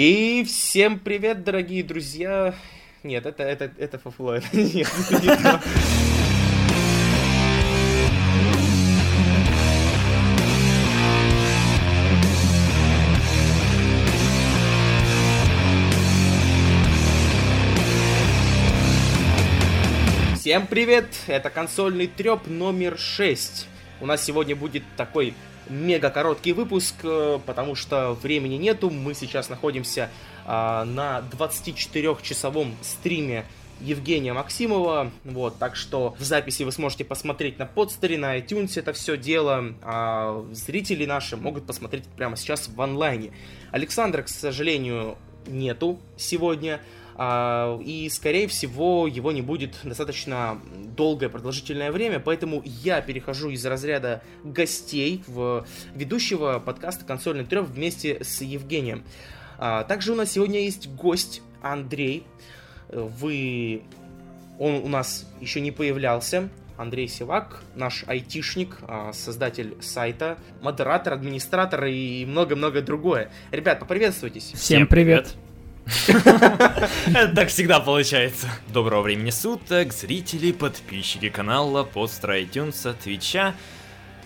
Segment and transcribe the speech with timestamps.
[0.00, 2.54] И всем привет, дорогие друзья.
[3.02, 4.86] Нет, это, это, это фуфло, нет.
[20.36, 21.06] Всем привет!
[21.26, 23.66] Это консольный треп номер 6.
[24.00, 25.34] У нас сегодня будет такой
[25.68, 28.90] мега короткий выпуск, э, потому что времени нету.
[28.90, 30.10] Мы сейчас находимся
[30.46, 33.44] а, на 24-часовом стриме
[33.80, 35.10] Евгения Максимова.
[35.24, 39.74] Вот, так что в записи вы сможете посмотреть на подстере, на iTunes это все дело.
[39.82, 43.32] А зрители наши могут посмотреть прямо сейчас в онлайне.
[43.70, 45.16] Александра, к сожалению,
[45.46, 46.80] нету сегодня.
[47.20, 50.60] А, и, скорее всего, его не будет достаточно
[50.96, 58.22] долгое продолжительное время, поэтому я перехожу из разряда гостей в ведущего подкаста «Консольный трёх» вместе
[58.22, 59.02] с Евгением.
[59.58, 62.24] А, также у нас сегодня есть гость Андрей.
[62.88, 63.82] Вы...
[64.60, 66.48] Он у нас еще не появлялся.
[66.76, 73.32] Андрей Севак, наш айтишник, а, создатель сайта, модератор, администратор и много-много другое.
[73.50, 74.52] Ребят, поприветствуйтесь.
[74.54, 75.36] Всем привет.
[77.06, 78.48] Это так всегда получается.
[78.72, 83.54] Доброго времени суток, зрители, подписчики канала, подстра iTunes, Твича.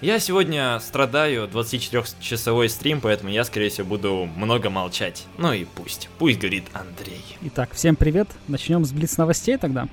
[0.00, 5.26] Я сегодня страдаю 24-часовой стрим, поэтому я, скорее всего, буду много молчать.
[5.38, 6.08] Ну и пусть.
[6.18, 7.24] Пусть говорит Андрей.
[7.42, 8.28] Итак, всем привет.
[8.48, 9.86] Начнем с Блиц новостей тогда.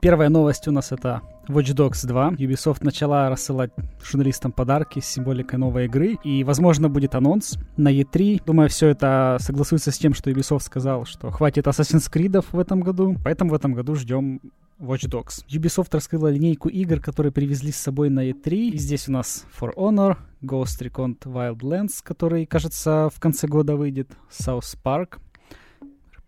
[0.00, 2.32] Первая новость у нас это Watch Dogs 2.
[2.32, 3.70] Ubisoft начала рассылать
[4.02, 6.16] журналистам подарки с символикой новой игры.
[6.22, 8.42] И, возможно, будет анонс на E3.
[8.44, 12.80] Думаю, все это согласуется с тем, что Ubisoft сказал, что хватит Assassin's Creed в этом
[12.80, 13.16] году.
[13.24, 14.40] Поэтому в этом году ждем
[14.78, 15.44] Watch Dogs.
[15.48, 18.70] Ubisoft раскрыла линейку игр, которые привезли с собой на E3.
[18.70, 24.10] И здесь у нас For Honor, Ghost Recon Wildlands, который, кажется, в конце года выйдет,
[24.30, 25.18] South Park,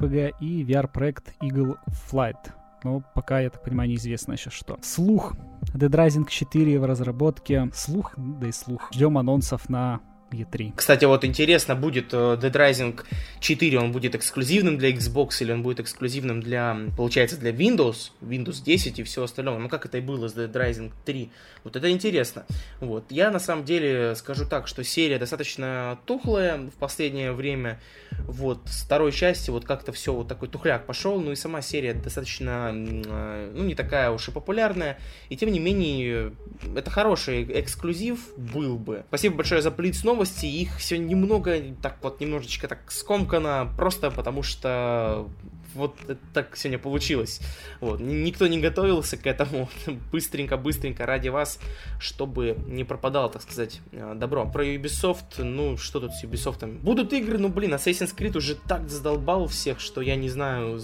[0.01, 1.77] RPG и VR-проект Eagle
[2.11, 4.79] Flight но пока, я так понимаю, неизвестно еще что.
[4.83, 5.35] Слух.
[5.75, 7.71] Dead Rising 4 в разработке.
[7.75, 8.89] Слух, да и слух.
[8.93, 10.01] Ждем анонсов на
[10.31, 10.73] E3.
[10.77, 13.01] Кстати, вот интересно, будет э, Dead Rising
[13.41, 18.63] 4, он будет эксклюзивным для Xbox или он будет эксклюзивным для, получается, для Windows, Windows
[18.63, 19.59] 10 и все остальное.
[19.59, 21.31] Ну, как это и было с Dead Rising 3.
[21.65, 22.47] Вот это интересно.
[22.81, 23.05] Вот.
[23.11, 27.81] Я, на самом деле, скажу так, что серия достаточно тухлая в последнее время.
[28.27, 28.61] Вот.
[28.67, 31.21] С второй части вот как-то все вот такой тухляк пошел.
[31.21, 34.99] Ну и сама серия достаточно, э, ну, не такая уж и популярная.
[35.29, 36.33] И тем не менее,
[36.75, 39.05] это хороший эксклюзив был бы.
[39.09, 44.11] Спасибо большое за плит снова новости, их все немного, так вот, немножечко так скомкано, просто
[44.11, 45.29] потому что
[45.75, 45.95] вот
[46.35, 47.41] так сегодня получилось.
[47.81, 48.01] Вот.
[48.01, 49.69] Никто не готовился к этому.
[50.13, 51.61] Быстренько-быстренько ради вас,
[52.01, 54.45] чтобы не пропадало, так сказать, э, добро.
[54.51, 56.67] Про Ubisoft, ну, что тут с Ubisoft?
[56.81, 60.81] Будут игры, ну, блин, Assassin's Creed уже так задолбал всех, что я не знаю.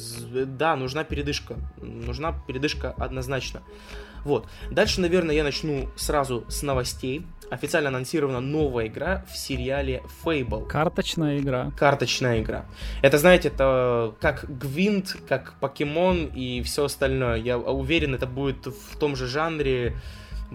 [0.47, 1.56] Да, нужна передышка.
[1.78, 3.62] Нужна передышка однозначно.
[4.25, 4.47] Вот.
[4.71, 7.27] Дальше, наверное, я начну сразу с новостей.
[7.50, 10.66] Официально анонсирована новая игра в сериале Fable.
[10.66, 11.71] Карточная игра.
[11.77, 12.65] Карточная игра.
[13.03, 17.37] Это, знаете, это как Гвинт, как Покемон и все остальное.
[17.37, 19.94] Я уверен, это будет в том же жанре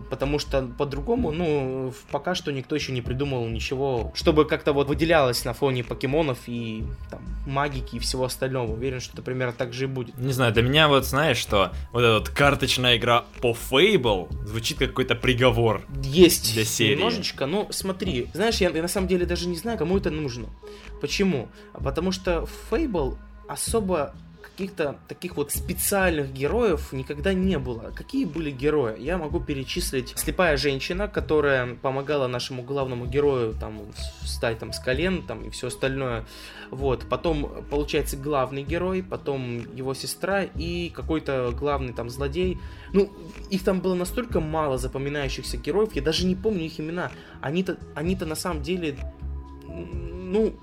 [0.10, 5.46] потому что по-другому, ну, пока что никто еще не придумал ничего, чтобы как-то вот выделялось
[5.46, 8.72] на фоне покемонов и там магики и всего остального.
[8.72, 10.18] Уверен, что это примерно так же и будет.
[10.18, 14.78] Не знаю, для меня вот знаешь, что вот эта вот карточная игра по Fable звучит
[14.78, 15.84] как какой-то приговор.
[16.04, 16.96] Есть для серии.
[16.96, 20.48] немножечко, но смотри, знаешь, я, я на самом деле даже не знаю, кому это нужно.
[21.02, 21.50] Почему?
[21.74, 23.18] Потому что Fable
[23.48, 24.14] особо
[24.60, 27.94] каких-то таких вот специальных героев никогда не было.
[27.96, 29.00] Какие были герои?
[29.02, 33.80] Я могу перечислить слепая женщина, которая помогала нашему главному герою там
[34.22, 36.26] встать там с колен там и все остальное.
[36.72, 42.58] Вот, потом получается главный герой, потом его сестра и какой-то главный там злодей.
[42.92, 43.14] Ну,
[43.50, 47.14] их там было настолько мало запоминающихся героев, я даже не помню их имена.
[47.40, 48.98] Они-то, они-то на самом деле,
[49.66, 50.54] ну,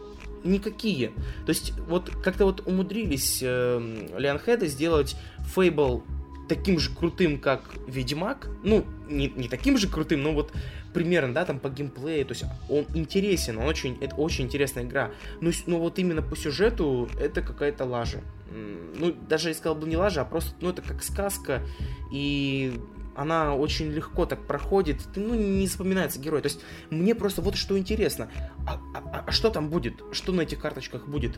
[0.47, 1.09] никакие.
[1.45, 5.17] То есть вот как-то вот умудрились э, Леонхеды сделать
[5.55, 6.05] Фейбл
[6.49, 8.49] таким же крутым, как Ведьмак.
[8.63, 10.53] Ну, не, не таким же крутым, но вот
[10.95, 12.25] примерно, да, там по геймплею.
[12.25, 15.11] То есть он интересен, он очень, это очень интересная игра.
[15.41, 18.21] Но, но вот именно по сюжету это какая-то лажа.
[18.51, 21.63] Ну, даже я сказал бы не лажа, а просто, ну, это как сказка.
[22.11, 22.81] И
[23.17, 26.43] она очень легко так проходит, ну, не запоминается герой.
[26.43, 26.61] То есть
[26.91, 28.31] мне просто вот что интересно,
[28.67, 31.35] а, а, а что там будет, что на этих карточках будет?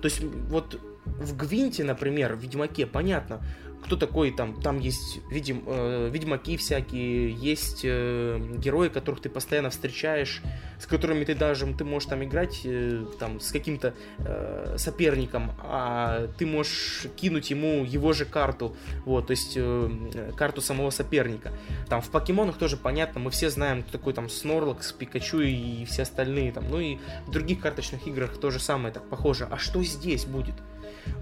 [0.00, 3.40] То есть вот в Гвинте, например, в Ведьмаке, понятно,
[3.82, 9.70] кто такой там, там есть видим, э, ведьмаки всякие, есть э, герои, которых ты постоянно
[9.70, 10.42] встречаешь,
[10.78, 16.28] с которыми ты даже, ты можешь там играть э, там с каким-то э, соперником, а
[16.38, 21.52] ты можешь кинуть ему его же карту, вот, то есть э, карту самого соперника.
[21.88, 26.02] Там в покемонах тоже понятно, мы все знаем, кто такой там Снорлакс, Пикачу и все
[26.02, 29.46] остальные там, ну и в других карточных играх то же самое так похоже.
[29.50, 30.54] А что здесь будет?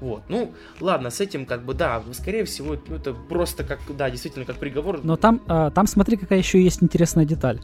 [0.00, 0.22] Вот.
[0.28, 4.44] Ну, ладно, с этим как бы, да, скорее всего, ну, это просто как, да, действительно,
[4.44, 5.00] как приговор.
[5.02, 7.60] Но там, а, там смотри, какая еще есть интересная деталь.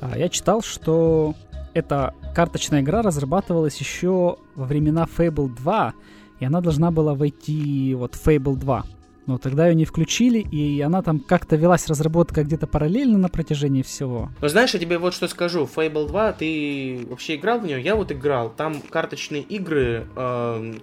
[0.00, 1.34] А, я читал, что
[1.74, 5.94] эта карточная игра разрабатывалась еще во времена Fable 2,
[6.40, 8.84] и она должна была войти вот в Fable 2.
[9.26, 13.82] Но тогда ее не включили, и она там как-то велась разработка где-то параллельно на протяжении
[13.82, 14.30] всего.
[14.40, 15.68] Ну знаешь, я тебе вот что скажу.
[15.72, 17.80] Fable 2, ты вообще играл в нее?
[17.80, 18.50] Я вот играл.
[18.50, 20.06] Там карточные игры...
[20.16, 20.74] Э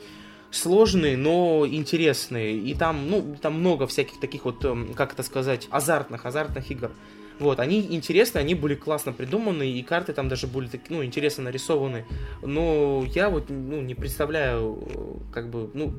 [0.57, 2.57] сложные, но интересные.
[2.57, 6.92] И там, ну, там много всяких таких вот, эм, как это сказать, азартных, азартных игр.
[7.39, 12.06] Вот, они интересны, они были классно придуманы, и карты там даже были, ну, интересно нарисованы.
[12.42, 15.94] Но я вот, ну, не представляю, как бы, ну,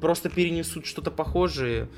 [0.00, 1.88] просто перенесут что-то похожее,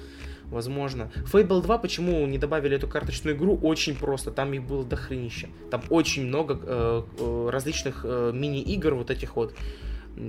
[0.53, 1.11] возможно.
[1.33, 3.59] Fable 2, почему не добавили эту карточную игру?
[3.63, 5.49] Очень просто, там их было дохренища.
[5.71, 9.55] Там очень много э, э различных э, мини-игр вот этих вот.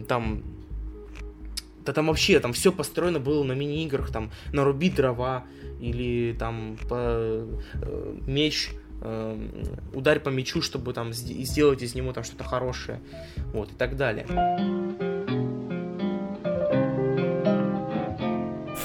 [0.07, 0.43] Там
[1.85, 5.45] да там вообще, там все построено было на мини-играх, там наруби дрова,
[5.79, 8.71] или там по, э, меч,
[9.01, 9.47] э,
[9.93, 13.01] ударь по мечу, чтобы там сделать из него там что-то хорошее,
[13.53, 14.25] вот, и так далее.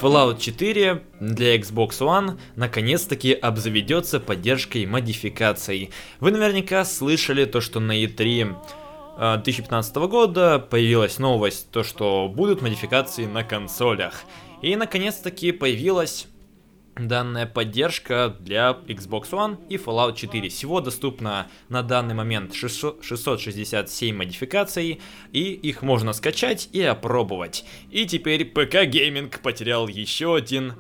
[0.01, 5.91] Fallout 4 для Xbox One наконец-таки обзаведется поддержкой модификаций.
[6.21, 8.55] Вы наверняка слышали то, что на E3
[9.19, 14.23] 2015 года появилась новость, то что будут модификации на консолях.
[14.63, 16.29] И наконец-таки появилась
[16.97, 20.49] данная поддержка для Xbox One и Fallout 4.
[20.49, 25.01] Всего доступно на данный момент 600, 667 модификаций,
[25.33, 27.65] и их можно скачать и опробовать.
[27.91, 30.75] И теперь ПК Гейминг потерял еще один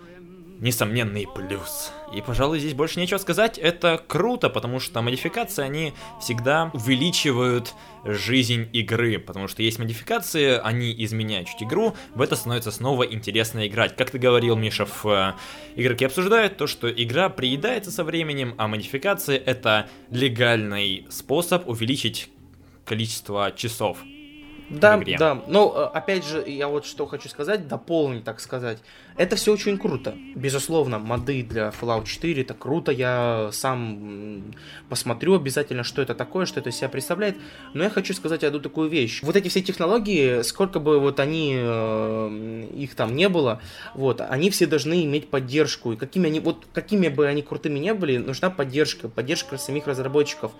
[0.60, 1.92] несомненный плюс.
[2.14, 3.58] И, пожалуй, здесь больше нечего сказать.
[3.58, 7.74] Это круто, потому что модификации, они всегда увеличивают
[8.04, 9.18] жизнь игры.
[9.18, 13.96] Потому что есть модификации, они изменяют чуть игру, в это становится снова интересно играть.
[13.96, 15.34] Как ты говорил, Миша, в э,
[15.76, 22.30] игроки обсуждают то, что игра приедается со временем, а модификации это легальный способ увеличить
[22.84, 23.98] количество часов
[24.70, 25.42] да, да.
[25.46, 28.78] Но э, опять же, я вот что хочу сказать, дополнить, так сказать.
[29.16, 30.14] Это все очень круто.
[30.34, 32.92] Безусловно, моды для Fallout 4 это круто.
[32.92, 34.54] Я сам
[34.88, 37.36] посмотрю обязательно, что это такое, что это из себя представляет.
[37.72, 39.22] Но я хочу сказать одну такую вещь.
[39.22, 43.60] Вот эти все технологии, сколько бы вот они э, их там не было,
[43.94, 45.92] вот, они все должны иметь поддержку.
[45.92, 50.52] И какими они, вот какими бы они крутыми не были, нужна поддержка, поддержка самих разработчиков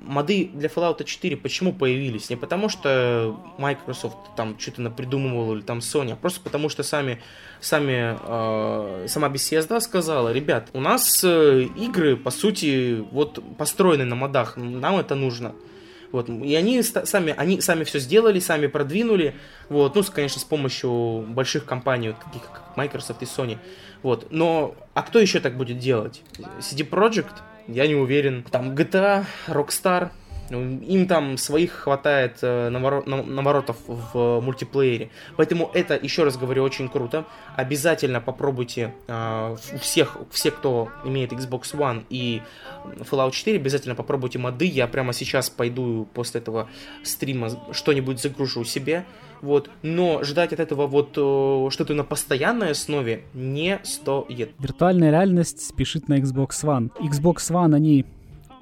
[0.00, 2.30] моды для Fallout 4 почему появились?
[2.30, 7.20] Не потому что Microsoft там что-то напридумывал или там Sony, а просто потому что сами,
[7.60, 14.14] сами э, сама Bethesda сказала, ребят, у нас э, игры, по сути, вот построены на
[14.14, 15.54] модах, нам это нужно.
[16.12, 16.28] Вот.
[16.28, 19.34] И они сами, они сами все сделали, сами продвинули.
[19.68, 19.96] Вот.
[19.96, 23.58] Ну, конечно, с помощью больших компаний, вот, таких как Microsoft и Sony.
[24.02, 24.28] Вот.
[24.30, 26.22] Но, а кто еще так будет делать?
[26.60, 27.34] CD Projekt?
[27.68, 28.44] я не уверен.
[28.50, 30.10] Там GTA, Rockstar,
[30.50, 35.10] им там своих хватает э, наворотов в мультиплеере.
[35.36, 37.24] Поэтому это, еще раз говорю, очень круто.
[37.56, 42.42] Обязательно попробуйте э, всех, все, кто имеет Xbox One и
[42.98, 44.66] Fallout 4, обязательно попробуйте моды.
[44.66, 46.68] Я прямо сейчас пойду после этого
[47.02, 49.04] стрима что-нибудь загружу себе.
[49.42, 49.70] Вот.
[49.82, 54.50] Но ждать от этого вот э, что-то на постоянной основе не стоит.
[54.58, 56.90] Виртуальная реальность спешит на Xbox One.
[57.00, 58.06] Xbox One они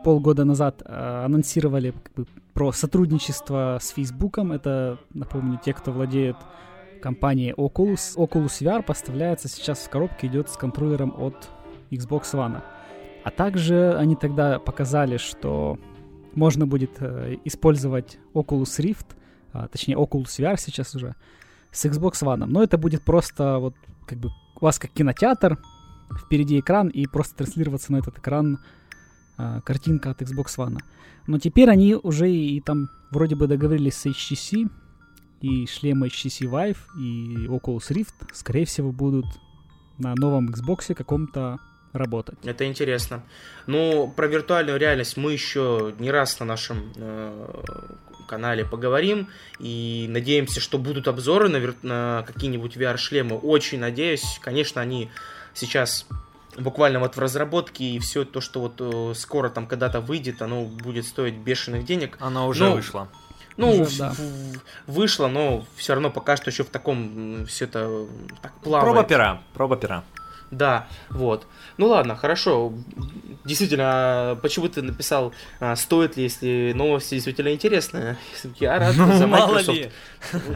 [0.05, 4.39] полгода назад э, анонсировали как бы, про сотрудничество с Facebook.
[4.39, 6.37] Это, напомню, те, кто владеет
[7.03, 8.17] компанией Oculus.
[8.17, 11.49] Oculus VR поставляется сейчас в коробке, идет с контроллером от
[11.91, 12.63] Xbox One.
[13.25, 15.79] А также они тогда показали, что
[16.35, 19.07] можно будет э, использовать Oculus Rift,
[19.53, 21.15] а, точнее Oculus VR сейчас уже,
[21.71, 22.45] с Xbox One.
[22.47, 23.75] Но это будет просто вот
[24.07, 24.29] как бы
[24.61, 25.59] у вас как кинотеатр,
[26.27, 28.61] впереди экран, и просто транслироваться на этот экран
[29.37, 30.79] а, картинка от Xbox One.
[31.27, 34.69] Но теперь они уже и, и там вроде бы договорились с HTC,
[35.41, 39.27] и шлемы HTC Vive и Oculus Rift, скорее всего, будут
[39.99, 41.59] на новом Xbox каком-то
[41.93, 42.39] работать.
[42.45, 43.23] Это интересно.
[43.67, 47.47] Ну, про виртуальную реальность мы еще не раз на нашем э,
[48.27, 49.29] канале поговорим.
[49.61, 53.37] И надеемся, что будут обзоры на, на какие-нибудь VR-шлемы.
[53.39, 54.39] Очень надеюсь.
[54.41, 55.11] Конечно, они
[55.55, 56.07] сейчас
[56.57, 60.65] буквально вот в разработке, и все то, что вот э, скоро там когда-то выйдет, оно
[60.65, 62.17] будет стоить бешеных денег.
[62.21, 63.09] Она уже но, вышла.
[63.57, 64.15] Ну, уже, да.
[64.87, 68.07] вышло, но все равно пока что еще в таком все это
[68.43, 68.85] так плавает.
[68.93, 70.05] Проба пера, проба пера.
[70.57, 71.47] Да, вот.
[71.77, 72.73] Ну ладно, хорошо.
[73.45, 78.17] Действительно, почему ты написал, а, стоит ли, если новости действительно интересные?
[78.61, 79.91] Я рад ну, за Microsoft.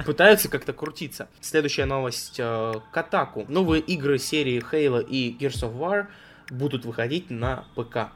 [0.07, 1.29] Пытаются как-то крутиться.
[1.41, 2.37] Следующая новость.
[2.39, 3.45] Э, Катаку.
[3.49, 6.07] Новые игры серии Halo и Gears of War
[6.51, 8.13] будут выходить на ПК.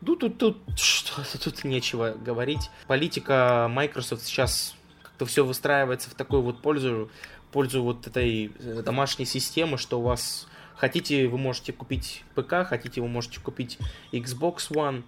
[0.00, 2.70] Ну, тут, тут, что, тут нечего говорить.
[2.86, 7.10] Политика Microsoft сейчас как-то все выстраивается в такую вот пользу,
[7.52, 13.00] пользу вот этой э, домашней системы, что у вас Хотите, вы можете купить ПК, хотите,
[13.00, 13.78] вы можете купить
[14.12, 15.04] Xbox One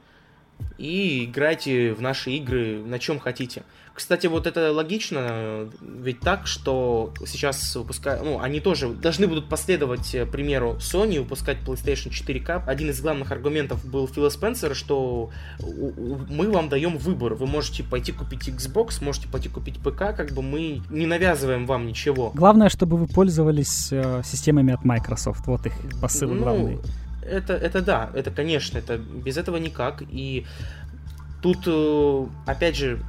[0.78, 3.62] и играйте в наши игры на чем хотите.
[3.98, 10.14] Кстати, вот это логично, ведь так, что сейчас выпускают, ну, они тоже должны будут последовать
[10.14, 12.62] э, примеру Sony, выпускать PlayStation 4K.
[12.64, 17.34] Один из главных аргументов был Фила Спенсера, что мы вам даем выбор.
[17.34, 21.88] Вы можете пойти купить Xbox, можете пойти купить ПК, как бы мы не навязываем вам
[21.88, 22.30] ничего.
[22.34, 25.44] Главное, чтобы вы пользовались э, системами от Microsoft.
[25.48, 26.78] Вот их посыл ну, главный.
[27.28, 30.02] Это, это да, это конечно, это без этого никак.
[30.10, 30.46] И
[31.42, 33.00] тут, э, опять же,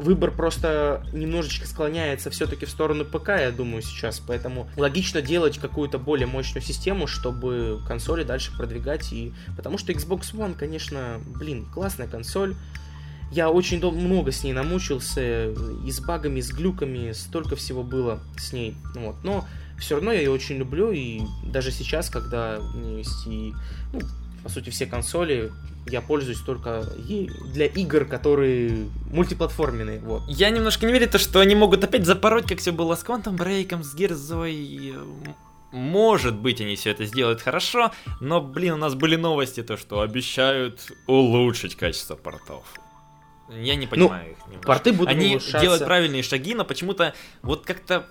[0.00, 4.20] выбор просто немножечко склоняется все-таки в сторону ПК, я думаю, сейчас.
[4.20, 9.12] Поэтому логично делать какую-то более мощную систему, чтобы консоли дальше продвигать.
[9.12, 9.32] И...
[9.56, 12.54] Потому что Xbox One, конечно, блин, классная консоль.
[13.30, 18.20] Я очень много с ней намучился, и с багами, и с глюками, столько всего было
[18.36, 18.76] с ней.
[18.96, 19.22] Вот.
[19.22, 19.46] Но
[19.80, 23.52] все равно я ее очень люблю, и даже сейчас, когда у меня есть и,
[23.92, 24.00] ну,
[24.42, 25.52] по сути, все консоли,
[25.86, 29.98] я пользуюсь только ей для игр, которые мультиплатформенные.
[30.00, 30.22] Вот.
[30.28, 33.36] Я немножко не верю, то, что они могут опять запороть, как все было с Quantum
[33.36, 34.94] Break, с Герзой.
[35.72, 40.00] Может быть, они все это сделают хорошо, но, блин, у нас были новости, то, что
[40.00, 42.64] обещают улучшить качество портов.
[43.48, 44.66] Я не ну, понимаю ну, их немножко.
[44.66, 45.60] Порты будут Они улучшаться.
[45.60, 48.06] делают правильные шаги, но почему-то вот как-то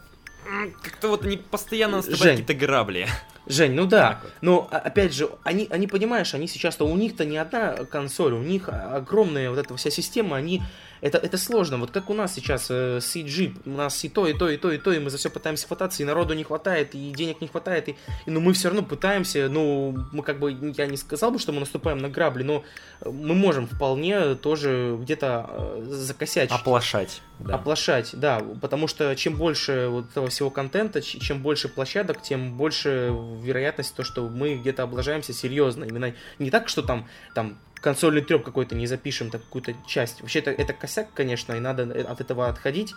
[0.82, 3.08] как-то вот они постоянно наступают какие-то грабли.
[3.46, 4.20] Жень, ну да.
[4.22, 4.32] Вот.
[4.42, 8.42] Но а, опять же, они, они понимаешь, они сейчас-то у них-то не одна консоль, у
[8.42, 10.62] них огромная вот эта вся система, они
[11.02, 11.78] это, это сложно.
[11.78, 14.72] Вот как у нас сейчас э, CG, у нас и то, и то, и то,
[14.72, 17.48] и то, и мы за все пытаемся хвататься, и народу не хватает, и денег не
[17.48, 21.32] хватает, и, и ну мы все равно пытаемся, ну мы как бы, я не сказал
[21.32, 22.64] бы, что мы наступаем на грабли, но
[23.06, 26.52] мы можем вполне тоже где-то э, закосять.
[26.52, 27.22] Оплошать.
[27.40, 27.56] Да.
[27.56, 33.16] Оплошать, да, потому что чем больше вот этого всего контента, чем больше площадок, тем больше
[33.42, 35.86] вероятность то, что мы где-то облажаемся серьезно.
[35.86, 40.22] Именно не так, что там, там консольный треп какой-то не запишем, так какую-то часть.
[40.22, 42.94] Вообще это, это косяк, конечно, и надо от этого отходить.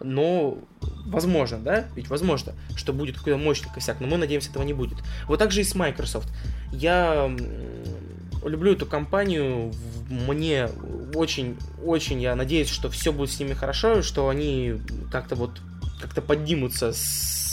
[0.00, 0.58] Но
[1.06, 1.88] возможно, да?
[1.96, 4.98] Ведь возможно, что будет какой-то мощный косяк, но мы надеемся, этого не будет.
[5.26, 6.28] Вот так же и с Microsoft.
[6.70, 7.28] Я
[8.44, 9.72] люблю эту компанию,
[10.08, 10.68] мне
[11.14, 14.80] очень, очень, я надеюсь, что все будет с ними хорошо, что они
[15.10, 15.60] как-то вот
[16.00, 17.47] как-то поднимутся с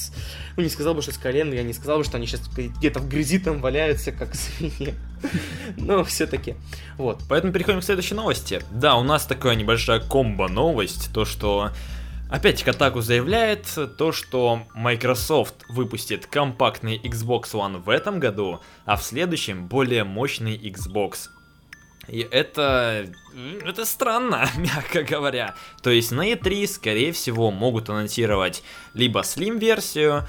[0.58, 3.00] ну, не сказал бы, что с колен, я не сказал бы, что они сейчас где-то
[3.00, 4.94] в грязи там валяются, как свиньи.
[5.78, 6.56] Но все-таки.
[6.98, 7.22] Вот.
[7.28, 8.62] Поэтому переходим к следующей новости.
[8.72, 11.72] Да, у нас такая небольшая комбо-новость, то, что
[12.30, 19.04] Опять Катаку заявляет то, что Microsoft выпустит компактный Xbox One в этом году, а в
[19.04, 21.30] следующем более мощный Xbox.
[22.08, 23.08] И это...
[23.66, 25.56] это странно, мягко говоря.
[25.82, 30.28] То есть на E3, скорее всего, могут анонсировать либо Slim-версию,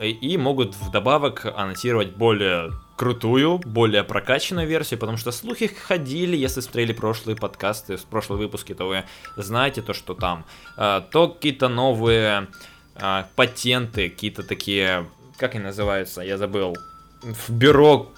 [0.00, 6.92] и могут вдобавок анонсировать более крутую, более прокачанную версию, потому что слухи ходили, если смотрели
[6.92, 9.04] прошлые подкасты, прошлые выпуски, то вы
[9.36, 10.44] знаете то, что там
[10.76, 12.46] а, то какие-то новые
[12.94, 16.76] а, патенты, какие-то такие, как они называются, я забыл,
[17.22, 18.12] в бюро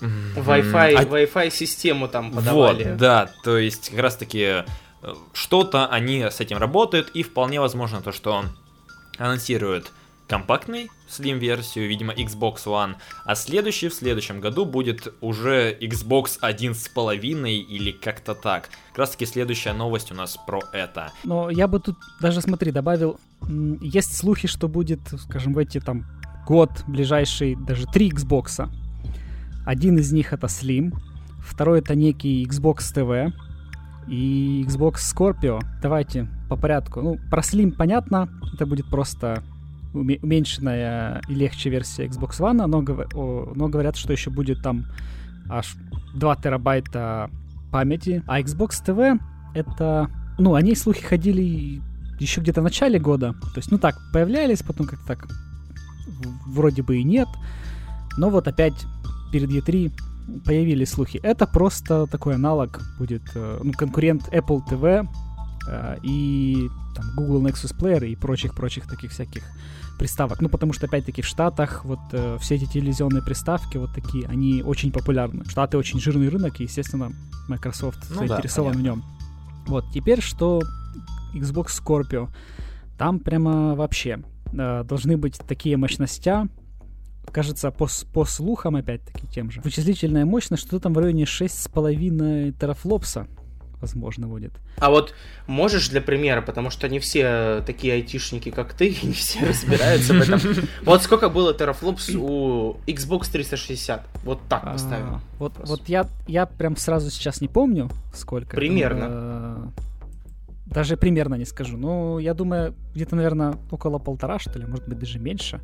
[0.00, 1.04] Wi-Fi, а...
[1.04, 2.84] Wi-Fi систему там подавали.
[2.84, 4.64] Вот, да, то есть как раз таки э,
[5.32, 8.44] что-то они с этим работают, и вполне возможно то, что
[9.18, 9.92] анонсируют
[10.28, 17.90] компактный Slim-версию, видимо, Xbox One, а следующий в следующем году будет уже Xbox 1.5 или
[17.92, 18.68] как-то так.
[18.90, 21.12] Как раз таки следующая новость у нас про это.
[21.24, 23.18] Но я бы тут даже, смотри, добавил,
[23.80, 26.04] есть слухи, что будет, скажем, в эти там
[26.46, 28.68] год ближайший даже три Xbox.
[29.68, 30.96] Один из них это Slim,
[31.40, 33.34] второй это некий Xbox TV
[34.08, 35.60] и Xbox Scorpio.
[35.82, 37.02] Давайте по порядку.
[37.02, 39.42] Ну, про Slim понятно, это будет просто
[39.92, 42.80] уменьшенная и легче версия Xbox One, но,
[43.54, 44.86] но говорят, что еще будет там
[45.50, 45.76] аж
[46.14, 47.30] 2 терабайта
[47.70, 48.22] памяти.
[48.26, 49.20] А Xbox TV
[49.54, 50.08] это
[50.38, 51.82] ну, они слухи ходили
[52.18, 53.34] еще где-то в начале года.
[53.34, 55.28] То есть, ну так, появлялись, потом как-то так
[56.46, 57.28] вроде бы и нет.
[58.16, 58.86] Но вот опять
[59.32, 59.92] перед E3
[60.44, 61.20] появились слухи.
[61.22, 65.08] Это просто такой аналог будет, э, ну, конкурент Apple TV
[65.68, 69.42] э, и там, Google Nexus Player и прочих-прочих таких всяких
[69.98, 70.40] приставок.
[70.40, 74.62] Ну, потому что, опять-таки, в Штатах вот э, все эти телевизионные приставки вот такие, они
[74.62, 75.44] очень популярны.
[75.46, 77.12] Штаты очень жирный рынок, и, естественно,
[77.48, 79.04] Microsoft ну, заинтересован да, в нем.
[79.66, 80.62] Вот, теперь что
[81.34, 82.28] Xbox Scorpio.
[82.96, 86.48] Там прямо вообще э, должны быть такие мощности,
[87.30, 89.60] кажется, по, по слухам, опять-таки, тем же.
[89.62, 93.26] Вычислительная мощность, что там в районе 6,5 терафлопса,
[93.80, 94.52] возможно, будет.
[94.78, 95.14] А вот
[95.46, 100.20] можешь для примера, потому что не все такие айтишники, как ты, не все разбираются в
[100.20, 100.40] этом.
[100.82, 104.06] Вот сколько было терафлопс у Xbox 360?
[104.24, 105.20] Вот так а, поставим.
[105.38, 108.56] Вот, вот я, я прям сразу сейчас не помню, сколько.
[108.56, 109.72] Примерно.
[110.70, 111.76] Даже примерно не скажу.
[111.76, 115.60] Ну, я думаю, где-то, наверное, около полтора, что ли, может быть, даже меньше.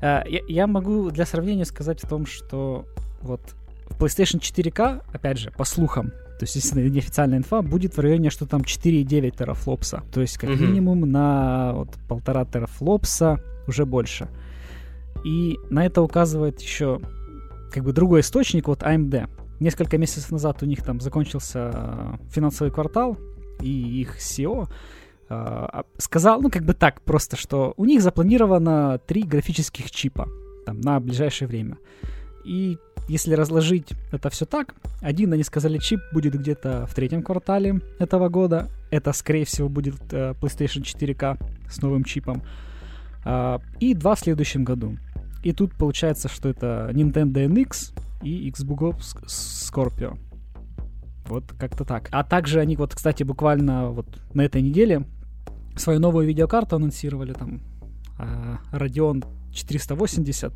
[0.00, 2.84] Э, я, я могу для сравнения сказать о том, что
[3.22, 3.40] вот
[3.88, 8.30] в PlayStation 4K, опять же, по слухам, то есть, если неофициальная инфа, будет в районе,
[8.30, 10.02] что там 4,9 терафлопса.
[10.10, 10.66] То есть, как mm-hmm.
[10.66, 14.26] минимум, на вот, полтора терафлопса уже больше.
[15.22, 17.00] И на это указывает еще
[17.70, 19.28] как бы другой источник, вот AMD.
[19.60, 23.18] Несколько месяцев назад у них там закончился э, финансовый квартал,
[23.62, 24.68] и их SEO
[25.28, 30.28] э, сказал, ну, как бы так просто, что у них запланировано три графических чипа
[30.66, 31.78] там, на ближайшее время.
[32.44, 37.80] И если разложить это все так, один, они сказали, чип будет где-то в третьем квартале
[37.98, 38.68] этого года.
[38.90, 41.38] Это, скорее всего, будет э, PlayStation 4K
[41.68, 42.42] с новым чипом.
[43.24, 44.96] Э, и два в следующем году.
[45.42, 50.18] И тут получается, что это Nintendo NX и Xbox Scorpio.
[51.30, 52.08] Вот как-то так.
[52.10, 55.04] А также они вот, кстати, буквально вот на этой неделе
[55.76, 57.60] свою новую видеокарту анонсировали там
[58.18, 60.52] uh, Radeon 480.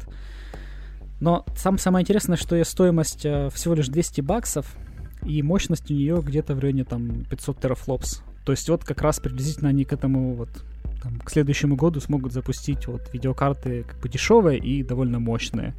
[1.21, 4.77] Но сам, самое интересное, что ее стоимость uh, всего лишь 200 баксов,
[5.23, 8.23] и мощность у нее где-то в районе там 500 терафлопс.
[8.45, 10.51] То есть вот как раз приблизительно они к этому вот
[11.03, 15.75] там, к следующему году смогут запустить вот видеокарты как бы дешевые и довольно мощные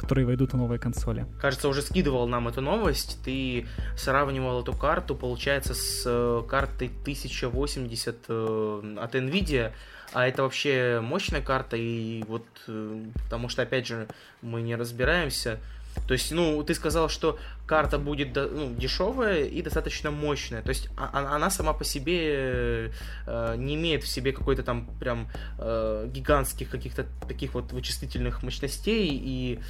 [0.00, 1.26] которые войдут в новые консоли.
[1.40, 3.18] Кажется, уже скидывал нам эту новость.
[3.22, 9.72] Ты сравнивал эту карту, получается, с э, картой 1080 э, от Nvidia.
[10.12, 14.08] А это вообще мощная карта, и вот, э, потому что, опять же,
[14.42, 15.58] мы не разбираемся,
[16.06, 17.38] то есть, ну, ты сказал, что
[17.70, 20.60] карта будет ну, дешевая и достаточно мощная.
[20.60, 22.90] То есть а, а, она сама по себе
[23.26, 25.28] э, не имеет в себе какой-то там прям
[25.58, 29.60] э, гигантских каких-то таких вот вычислительных мощностей и,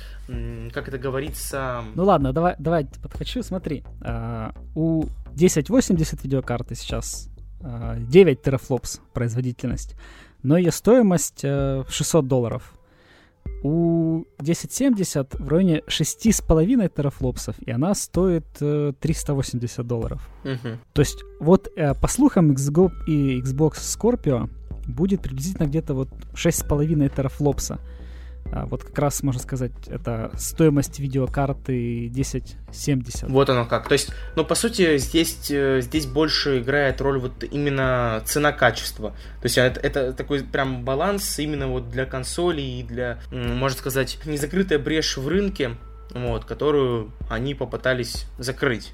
[0.72, 1.84] как это говорится...
[1.94, 3.84] Ну ладно, давай, давай подхочу, смотри.
[4.00, 7.28] Э, у 1080 видеокарты сейчас
[7.60, 9.94] э, 9 терафлопс производительность,
[10.42, 12.79] но ее стоимость э, 600 долларов
[13.62, 20.28] у 1070 в районе 6,5 терафлопсов, и она стоит э, 380 долларов.
[20.44, 20.78] Uh-huh.
[20.92, 24.50] То есть вот э, по слухам Xbox и Xbox Scorpio
[24.86, 27.78] будет приблизительно где-то вот 6,5 терафлопса.
[28.52, 33.28] А вот как раз, можно сказать, это стоимость видеокарты 1070.
[33.30, 33.86] Вот оно как.
[33.88, 39.10] То есть, ну, по сути, здесь, э, здесь больше играет роль вот именно цена-качество.
[39.10, 44.18] То есть, это, это такой прям баланс именно вот для консоли и для, можно сказать,
[44.24, 45.76] незакрытая брешь в рынке,
[46.12, 48.92] вот, которую они попытались закрыть.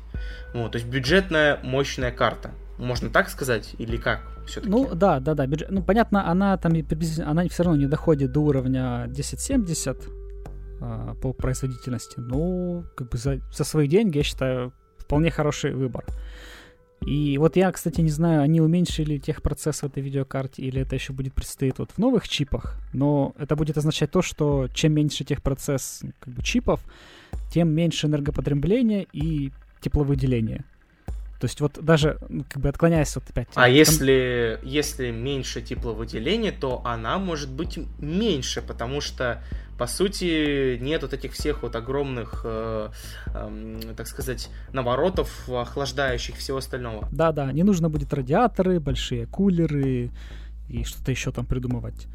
[0.52, 2.50] Вот, то есть, бюджетная мощная карта.
[2.78, 4.20] Можно так сказать или как?
[4.46, 4.70] все-таки.
[4.70, 5.46] Ну да, да, да.
[5.46, 9.96] Бюджет, ну понятно, она там приблизительно, она все равно не доходит до уровня 1070
[10.80, 12.18] а, по производительности.
[12.18, 16.04] Ну, как бы за, за свои деньги, я считаю, вполне хороший выбор.
[17.02, 21.12] И вот я, кстати, не знаю, они уменьшили техпроцесс в этой видеокарте, или это еще
[21.12, 26.02] будет предстоит вот в новых чипах, но это будет означать то, что чем меньше техпроцесс
[26.18, 26.80] как бы, чипов,
[27.52, 30.64] тем меньше энергопотребления и тепловыделения.
[31.40, 32.18] То есть вот даже
[32.49, 33.49] как бы отклоняясь вот опять.
[33.55, 33.72] А там...
[33.72, 39.42] если, если меньше тепловыделения, то она может быть меньше, потому что
[39.79, 42.88] по сути нет вот этих всех вот огромных, э,
[43.27, 47.09] э, так сказать, наворотов, охлаждающих всего остального.
[47.12, 50.11] Да-да, не нужно будет радиаторы, большие кулеры
[50.68, 52.07] и что-то еще там придумывать.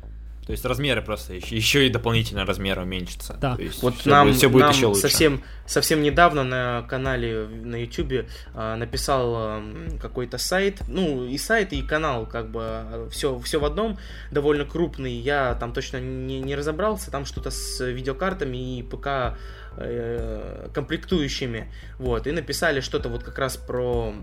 [0.46, 3.38] То есть размеры просто еще, еще и дополнительно размеры уменьшатся.
[3.40, 3.56] Да.
[3.56, 5.02] То есть вот все нам, будет, все будет нам еще лучше.
[5.02, 9.64] Совсем, совсем недавно на канале на YouTube а, написал а,
[10.02, 14.00] какой-то сайт, ну и сайт, и канал, как бы все, все в одном,
[14.32, 15.14] довольно крупный.
[15.14, 19.38] Я там точно не, не разобрался, там что-то с видеокартами и ПК
[19.78, 24.14] э, комплектующими, вот, и написали что-то вот как раз про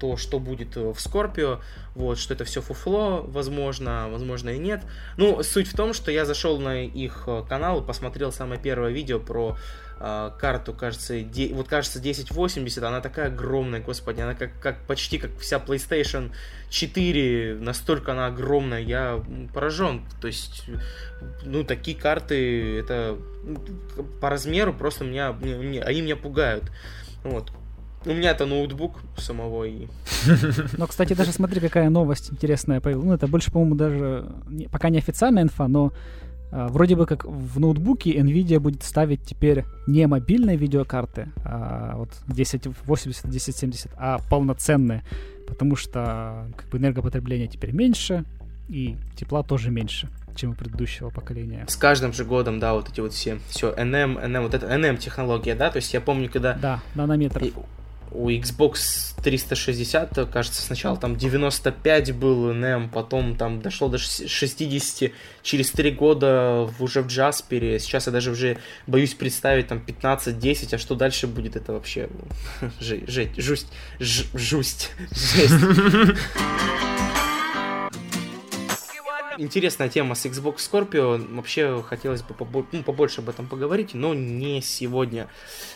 [0.00, 1.60] то, что будет в Скорпио,
[1.94, 4.82] вот, что это все фуфло, возможно, возможно и нет.
[5.16, 9.18] Ну, суть в том, что я зашел на их канал и посмотрел самое первое видео
[9.18, 9.56] про
[9.98, 15.18] э, карту, кажется, де, вот кажется 1080, она такая огромная, господи, она как, как почти
[15.18, 16.32] как вся PlayStation
[16.70, 19.22] 4, настолько она огромная, я
[19.54, 20.64] поражен, то есть,
[21.44, 23.18] ну, такие карты, это
[24.20, 26.64] по размеру просто меня, меня они меня пугают,
[27.24, 27.52] вот.
[28.04, 29.88] У меня это ноутбук самого и...
[30.78, 33.06] Но, кстати, даже смотри, какая новость интересная появилась.
[33.06, 34.26] Ну, это больше, по-моему, даже
[34.70, 35.92] пока не официальная инфа, но
[36.52, 42.10] а, вроде бы как в ноутбуке Nvidia будет ставить теперь не мобильные видеокарты, а вот
[42.30, 45.02] 1080, 1070, а полноценные,
[45.48, 48.24] потому что как бы энергопотребление теперь меньше
[48.68, 51.64] и тепла тоже меньше чем у предыдущего поколения.
[51.66, 54.98] С каждым же годом, да, вот эти вот все, все, NM, NM, вот это NM
[54.98, 56.52] технология, да, то есть я помню, когда...
[56.52, 57.42] Да, нанометр
[58.12, 65.10] у Xbox 360, кажется, сначала там 95 был NEM, потом там дошло до 60
[65.42, 67.78] через 3 года уже в Джаспере.
[67.78, 72.08] Сейчас я даже уже боюсь представить там 15-10, а что дальше будет, это вообще
[72.80, 75.54] жесть, жусть, жусть, жесть.
[79.38, 81.34] Интересная тема с Xbox Scorpio.
[81.34, 82.34] Вообще хотелось бы
[82.72, 85.28] ну, побольше об этом поговорить, но не сегодня.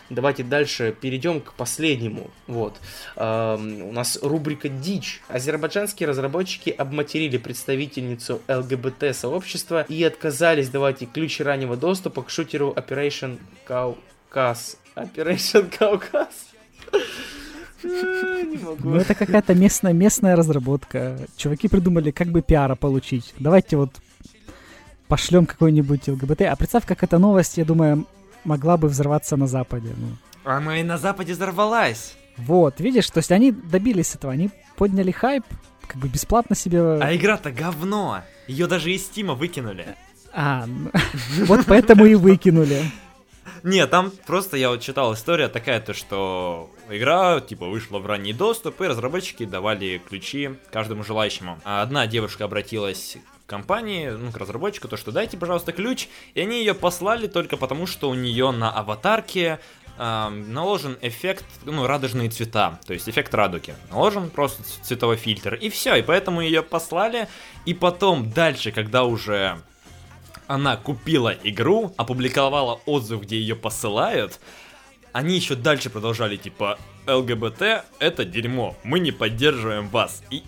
[0.08, 2.30] Давайте дальше перейдем к последнему.
[2.46, 2.76] Вот.
[3.16, 5.20] Эм, у нас рубрика «Дичь».
[5.28, 13.38] Азербайджанские разработчики обматерили представительницу ЛГБТ-сообщества и отказались давать ей ключи раннего доступа к шутеру Operation
[13.66, 14.76] Caucus.
[14.96, 15.70] Operation
[18.56, 18.80] Caucus?
[18.82, 21.18] Ну, это какая-то местная, местная разработка.
[21.36, 23.34] Чуваки придумали, как бы пиара получить.
[23.38, 23.90] Давайте вот
[25.08, 26.42] пошлем какой-нибудь ЛГБТ.
[26.42, 28.06] А представь, как эта новость, я думаю,
[28.44, 29.94] могла бы взорваться на Западе.
[29.96, 30.08] Ну.
[30.44, 32.14] А мы и на Западе взорвалась.
[32.36, 35.44] Вот, видишь, то есть они добились этого, они подняли хайп,
[35.86, 36.80] как бы бесплатно себе...
[36.80, 38.22] А игра-то говно!
[38.46, 39.84] Ее даже из Стима выкинули.
[40.32, 40.90] А, ну,
[41.46, 42.82] вот поэтому и выкинули.
[43.62, 48.32] Не, там просто я вот читал история такая, то что игра, типа, вышла в ранний
[48.32, 51.60] доступ, и разработчики давали ключи каждому желающему.
[51.64, 56.60] А одна девушка обратилась компании, ну, к разработчику, то, что дайте, пожалуйста, ключ, и они
[56.60, 59.58] ее послали только потому, что у нее на аватарке
[59.98, 63.74] э, наложен эффект, ну, радужные цвета, то есть эффект радуги.
[63.90, 67.28] Наложен просто цветовой фильтр, и все, и поэтому ее послали,
[67.66, 69.60] и потом дальше, когда уже
[70.46, 74.40] она купила игру, опубликовала отзыв, где ее посылают,
[75.12, 80.22] они еще дальше продолжали, типа, ЛГБТ это дерьмо, мы не поддерживаем вас.
[80.30, 80.42] И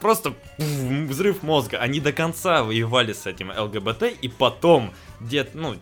[0.00, 1.78] просто взрыв мозга.
[1.78, 5.76] Они до конца воевали с этим ЛГБТ, и потом, где ну,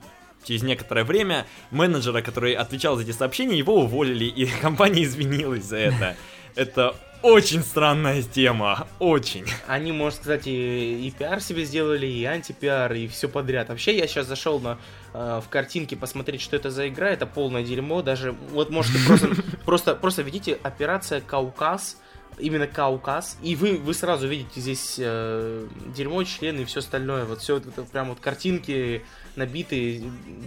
[0.44, 5.76] через некоторое время, менеджера, который отвечал за эти сообщения, его уволили, и компания извинилась за
[5.76, 6.16] это.
[6.54, 9.46] Это очень странная тема, очень.
[9.66, 13.70] Они, может сказать, и, и пиар себе сделали, и антипиар, и все подряд.
[13.70, 14.78] Вообще, я сейчас зашел на,
[15.14, 19.28] э, в картинки посмотреть, что это за игра, это полное дерьмо, даже, вот можете просто,
[19.64, 21.96] просто, просто видите, операция Кауказ,
[22.38, 27.40] именно Кауказ, и вы, вы сразу видите здесь э, дерьмо, члены и все остальное, вот
[27.40, 29.02] все это прям вот картинки
[29.36, 30.02] набитые,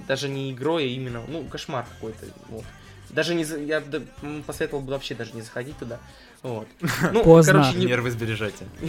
[0.08, 2.64] даже не игрой, а именно, ну, кошмар какой-то, вот.
[3.10, 3.82] Даже не, я
[4.46, 6.00] посоветовал бы вообще даже не заходить туда.
[6.44, 6.68] Вот.
[7.14, 7.54] Ну, Поздно.
[7.54, 7.86] короче, не...
[7.86, 8.66] Нервы сбережете.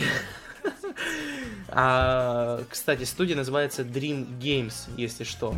[1.69, 5.55] А, кстати, студия называется Dream Games, если что.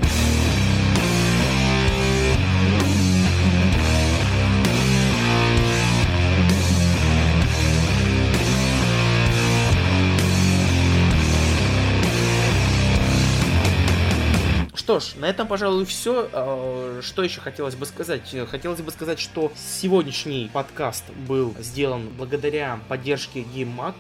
[14.91, 16.29] Что ж, на этом, пожалуй, все.
[16.33, 18.35] А, что еще хотелось бы сказать?
[18.51, 23.95] Хотелось бы сказать, что сегодняшний подкаст был сделан благодаря поддержке GameMag.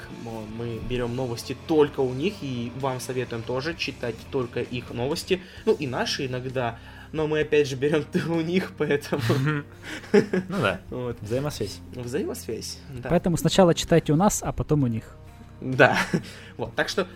[0.59, 5.40] Мы берем новости только у них, и вам советуем тоже читать только их новости.
[5.64, 6.76] Ну и наши иногда
[7.12, 9.22] но мы опять же берем у них, поэтому...
[10.12, 11.16] Ну да, вот.
[11.20, 11.79] взаимосвязь.
[11.94, 13.11] Взаимосвязь, да.
[13.11, 15.16] Поэтому сначала читайте у нас, а потом у них.
[15.61, 15.98] Да,
[16.57, 17.07] вот, так что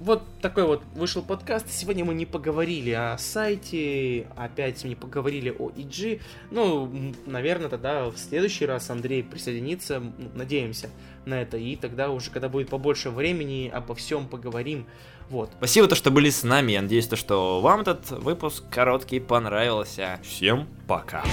[0.00, 1.70] вот такой вот вышел подкаст.
[1.70, 6.20] Сегодня мы не поговорили о сайте, опять не поговорили о EG.
[6.50, 6.90] Ну,
[7.26, 10.02] наверное, тогда в следующий раз Андрей присоединится,
[10.34, 10.90] надеемся
[11.24, 11.56] на это.
[11.56, 14.86] И тогда уже, когда будет побольше времени, обо всем поговорим.
[15.30, 15.50] Вот.
[15.58, 16.72] Спасибо, то, что были с нами.
[16.72, 20.20] Я надеюсь, то, что вам этот выпуск короткий понравился.
[20.22, 21.24] Всем пока.